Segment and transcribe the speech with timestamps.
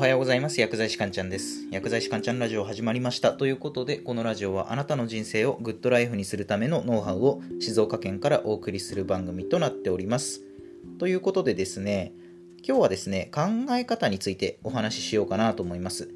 [0.00, 0.58] おはようございます。
[0.58, 1.66] 薬剤師かんちゃんです。
[1.70, 3.34] 薬剤師かんちゃんラジオ始まりました。
[3.34, 10.40] ということで、このラジオはあなたの人生をグッドライフにするためのノウハウを静岡県からお送りする番組となっております。
[10.98, 12.14] ということでですね、
[12.66, 13.42] 今日はですね、考
[13.72, 16.06] え方についてお話ししようかなと思います。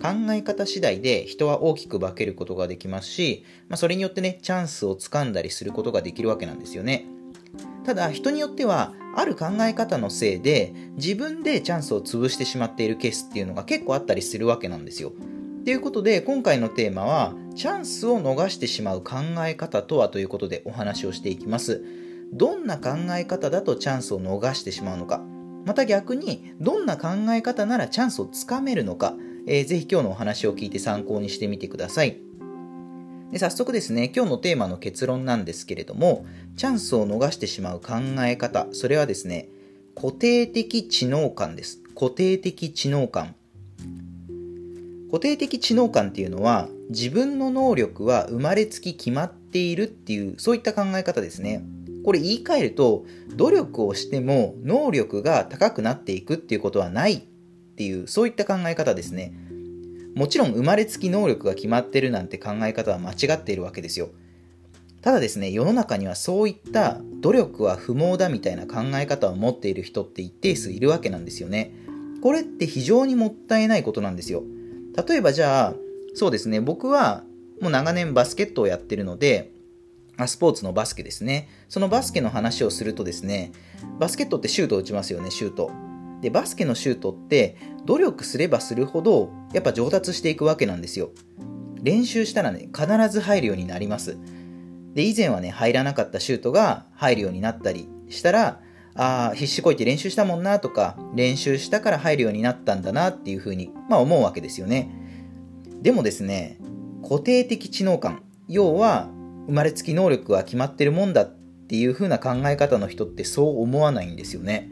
[0.00, 7.06] 考え方次第で人は大きく化けることができますし、まあ、それによってね、チャンスをつかんだりすることができるわけなんですよね。
[7.84, 15.12] ただ、人によってはある考え方のせいで自分でチャンスを潰してしまっているケースっていうのが結構あったりするわけなんですよ。
[15.64, 19.16] ということで今回のテーマはチャンスを逃してしまう考
[19.46, 21.84] え方とはということでお話をしていきます。
[22.32, 25.22] どんな考え方だとチャンスを逃してしまうのか
[25.66, 29.14] また逆にどんな考え方ならチャンスをつかめるのか、
[29.46, 32.31] えー、ぜひ今日のお話を聞いて参考にしてみてください。
[33.32, 36.26] で早速ですね、今日のテーマの結論なんですけれども、
[36.58, 37.94] チャンスを逃してしまう考
[38.26, 39.48] え方、それはですね、
[39.96, 41.80] 固定的知能感です。
[41.94, 43.34] 固定的知能感。
[45.10, 51.64] 固定的知能感っていうのは、自分の能力は生まれつき決まっているっていう、そういった考え方ですね。
[52.04, 57.20] これ言い換えると、努力をしても能力が高くなっていくっていうことはないっ
[57.76, 59.32] ていう、そういった考え方ですね。
[60.14, 64.10] もちろん生まれつき能力が決まってるなんて考え方は間違っているわけですよ。
[65.00, 71.72] ただですね、世の中にはそういった努力は不毛だみたいな考え方を持っている人って一定数いるわけなんですよね。
[72.22, 74.44] これって非常にもったいないことなんですよ。
[75.08, 75.74] 例えばじゃあ、
[76.14, 77.24] そうですね、僕は
[77.60, 79.50] もう長年バスケットをやってるので、
[80.26, 81.48] スポーツのバスケですね。
[81.68, 83.50] そのバスケの話をするとですね、
[83.98, 85.72] バスケットってシュートを打ちますよね、シュート。
[86.22, 91.10] で、バスケのシュートって努力すればするほどやっぱ上達していくわけなんですよ。
[91.82, 94.16] 練習したらね、必ず入るようになります。
[94.94, 98.60] で、以前はね、入らなかったシュートが入るようになったりしたら、
[98.94, 104.94] ああ、必死こいて練習したもんなとか、練習したから入るようになったんだなっていうふうに、まあ思うわけですよね。
[105.80, 106.58] でもですね、
[107.02, 109.08] 固定的知能感、要は
[109.46, 111.36] 生まれつき能力は決まってるもんだっ
[111.68, 114.70] ていう風な考え方の人ってそう思わないんですよね。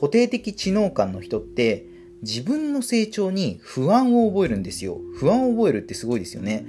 [0.00, 1.84] 固定的知能感の人って
[2.22, 4.98] 自分の成長に不安を覚えるんですよ。
[5.14, 6.64] 不安を覚えるってすごいですよね。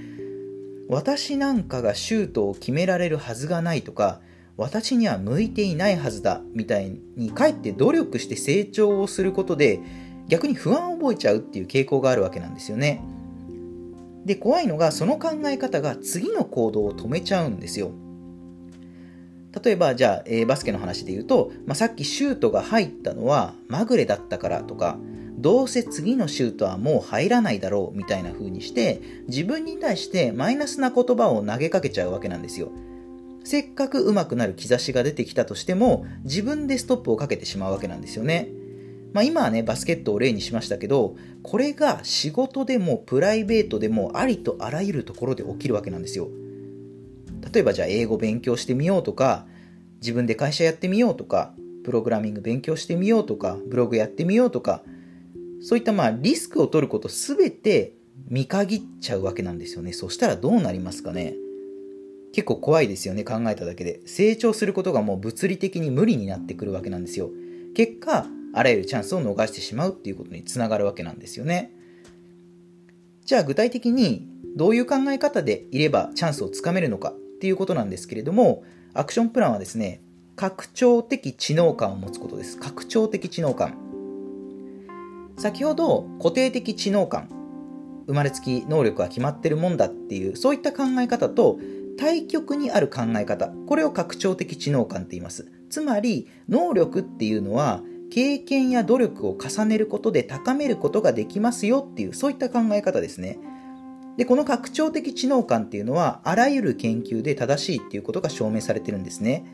[0.90, 4.20] 私なんかがシュートを決められるはずがないとか、
[4.58, 9.80] 私には向いていないはずだみたいにかえって努力して成長をすることで
[10.28, 13.02] 逆に不安を覚えちゃうっていう傾向があるわけなんですよね。
[14.26, 17.92] で、怖いのがその考え方が次の行動を止めちゃうんですよ。
[19.64, 24.98] 例えば、じゃあ、えー、バスケの話で言うと、まあ、さっきシュートが入ったのはまぐれだったからとか、
[25.38, 32.72] どうせ次のシュートはもう入らないだろうみたいな風にして、自分に対してマイナスな言葉を投げかけちゃうわけなんですよ。
[33.44, 38.50] せっかく上手くなる兆しが出てきたとしても、自分でストップをかけてしまうわけなんですよね。
[39.14, 46.30] まあ、今はね、バスケットを例にしましたけど、これが仕事でもプライベートでもありとあらゆるところで起きるわけなんですよ。
[47.54, 49.46] 例えばじゃあ英語勉強してみようとか、
[50.02, 51.54] 自分で会社やってみようとか、
[51.84, 54.84] プログラミング勉強してみようとか、ブログやってみようとか、
[55.62, 57.94] そういったまあリスクを取ることすべて
[58.30, 59.94] 見限っちゃうわけなんですよね。
[59.94, 61.36] そしたらどうなりますかね
[62.34, 64.02] 結構怖いですよね、考えただけで。
[64.06, 67.30] 成長することがもう物理的に無理になってくるわけなんですよ。
[67.76, 71.74] 結果、あらゆるチャンスを逃してしまうっていうことにつながるわけなんですよね。
[73.26, 78.62] じゃあ具体的にどういう考え方でいればチャンスをつかめるのかっていうことなんですけれども、
[78.94, 80.00] アクションプランはですね、
[80.36, 82.60] 拡張的知能感を持つことです。
[82.60, 83.76] 拡張的知能感。
[85.38, 87.30] 先ほど固定的知能感、
[88.06, 91.58] 生まれつき能力は決まってるもんだっていう、そういった考え方と
[91.98, 95.52] 対極にある考え方、これを拡張的知能感って言います。
[95.72, 97.82] つまり、能力っていうのは
[98.12, 103.40] 経験や努力を重ねることで高めることができますよっていう、そういった考え方ですね。
[104.18, 109.46] で、この拡張的知能感っていうのは、あらゆる研究で正しいっていうことが証明されてるんですね。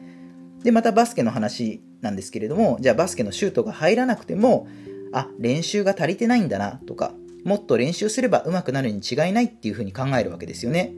[0.64, 4.68] で、またバスケの話なんですけれども、じゃあバスケのシュートが入らなくても、
[5.14, 10.94] あ、練習が足りてないんだなとか、もっと練習すれば上手くなるに違いないっていうふうに考えるわけですよね。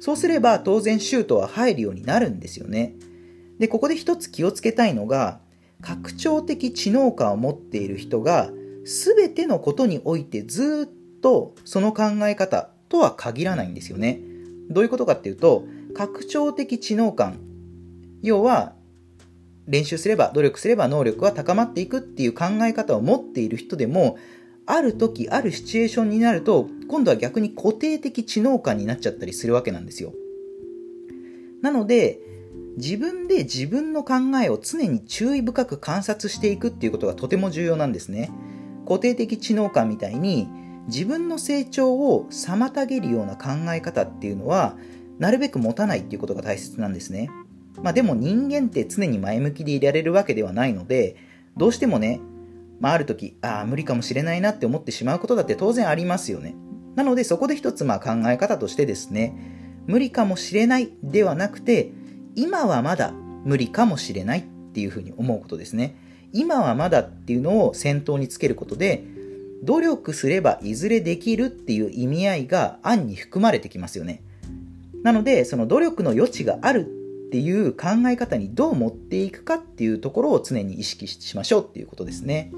[0.00, 2.94] そうすれば当然シュートは入るようになるんですよね。
[3.58, 5.40] で、ここで一つ気をつけたいのが、
[5.80, 8.50] 拡張的知能感を持っている人が、
[8.84, 14.20] 全てのことにおいてずっとその考え方とは限らないんですよね。
[14.70, 17.38] どういうことかっていうと、拡張的知能感、
[18.22, 18.74] 要は
[19.66, 24.16] 練習すれば努力すれば能力は高まっていくっていう考え方を持っている人でも、
[24.66, 30.12] ある時、あるシチュエーションになると、今度は逆に固定的知能感になっちゃったりするわけなんですよ。
[31.62, 32.20] なので、
[32.76, 38.30] 自分で自分の考えを常に注意深く観察していくっていうことがとても重要なんですね。
[38.86, 40.48] 固定的知能感みたいに
[40.88, 44.76] 自分の成長を妨げるような考え方っていうのは
[45.18, 47.30] なるべく持たないっていうことが大切なんですね。
[47.82, 51.16] まあでも人間って常に前向きでいられるわけではないので、
[51.56, 52.20] どうしてもね、
[52.80, 56.54] まあある時、ああ、無理かもしれないなって思ってしまうことだって当然ありますよね。
[56.96, 59.34] なのでそこで一つまあ考え方としてですね、
[59.86, 61.92] 無理かもしれないではなくて、
[62.34, 64.42] 今はまだ無理かもしれないっ
[64.72, 65.96] ていうふうに思うことですね。
[66.32, 69.04] 今はまだっていうのを先頭につけることで、
[69.62, 74.22] 努力すればいずれできるっていう意味合いが案に含まれてきますよね。
[75.02, 76.86] なので、その努力の余地がある
[77.28, 82.52] っていう考え方にどう持っていくかっていうところを常に意識しましょうっていうことですね。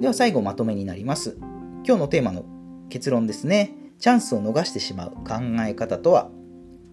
[0.00, 1.36] では最後まとめになります。
[1.84, 2.44] 今日のテーマの
[2.88, 3.74] 結論ですね。
[3.98, 5.34] チャンスを逃してしまう考
[5.66, 6.30] え方とは、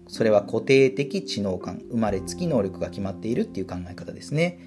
[0.08, 4.58] それは固定的知能感、生まれつき能力が決まっているっていう考え方ですね。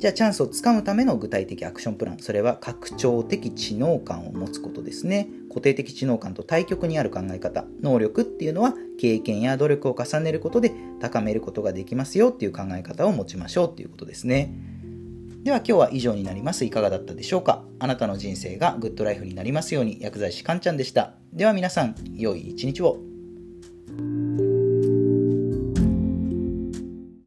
[0.00, 5.28] じゃあチャンスをつかむための具体的アクションプラン、それは拡張的知能感を持つことですね。
[5.50, 14.54] 固定的知能感と対極にある考え方、能力っていうのは経験や努力を重ねることで高めることができますよっていう考え方を持ちましょうっていうことですね。
[15.42, 16.64] では今日は以上になります。
[16.64, 17.62] いかがだったでしょうか？
[17.78, 21.12] あなたの人生がグッドライフになりますように薬剤師かんちゃんでした。
[21.34, 23.09] では皆さん、良い一日を。